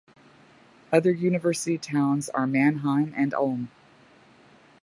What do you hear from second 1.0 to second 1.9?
university